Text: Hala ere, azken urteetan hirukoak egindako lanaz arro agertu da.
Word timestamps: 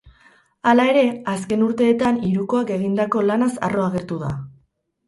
Hala 0.71 0.85
ere, 0.93 1.03
azken 1.35 1.67
urteetan 1.67 2.19
hirukoak 2.31 2.75
egindako 2.79 3.25
lanaz 3.31 3.53
arro 3.71 3.87
agertu 3.91 4.21
da. 4.27 4.35